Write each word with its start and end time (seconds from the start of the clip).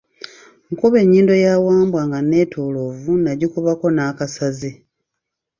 N'akuba 0.65 0.97
ennyindo 1.03 1.33
ya 1.45 1.53
Wambwa 1.65 2.01
nga 2.07 2.19
nettolovu 2.31 3.11
n'agikubako 3.17 3.85
n'akasaze. 3.91 4.71